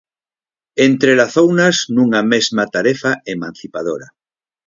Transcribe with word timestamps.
Entrelazounas 0.87 1.77
nunha 1.95 2.21
mesma 2.33 2.63
tarefa 2.75 3.11
emancipadora. 3.33 4.07